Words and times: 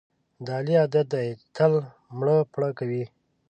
د 0.45 0.47
علي 0.59 0.75
عادت 0.81 1.07
دی 1.13 1.27
تل 1.55 1.73
مړه 2.17 2.37
پړه 2.53 2.69
کوي. 2.79 3.03